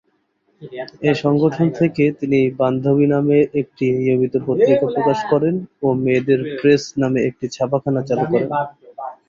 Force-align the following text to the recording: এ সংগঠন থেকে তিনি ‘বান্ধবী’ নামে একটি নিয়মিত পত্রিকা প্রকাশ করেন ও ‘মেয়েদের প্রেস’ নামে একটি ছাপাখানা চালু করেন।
এ 1.01 1.21
সংগঠন 1.23 1.65
থেকে 1.79 2.03
তিনি 2.19 2.39
‘বান্ধবী’ 2.59 3.05
নামে 3.13 3.37
একটি 3.61 3.85
নিয়মিত 3.97 4.33
পত্রিকা 4.47 4.85
প্রকাশ 4.87 5.19
করেন 5.31 5.55
ও 5.81 5.97
‘মেয়েদের 6.03 6.39
প্রেস’ 6.59 6.83
নামে 7.01 7.19
একটি 7.29 7.45
ছাপাখানা 7.55 8.01
চালু 8.09 8.25
করেন। 8.31 8.49